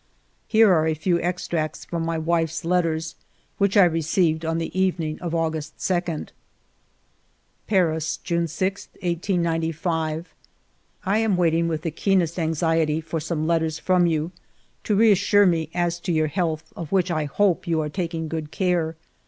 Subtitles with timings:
[0.47, 3.13] Here are a few extracts from my wife's letters,
[3.59, 6.25] which I received on the evening of August 2:
[7.67, 10.33] Paris, June 6, 1895."
[11.05, 14.31] I am w^aiting with the keenest anxiety for some letters from you,
[14.85, 18.49] to reassure me as to your health, of which I hope you are taking good
[18.49, 18.95] care.